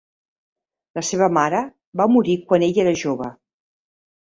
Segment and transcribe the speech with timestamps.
[0.99, 1.59] La seva mare
[2.03, 3.31] va morir quan ell era jove.